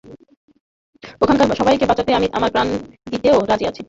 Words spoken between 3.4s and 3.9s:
রাজি আছি।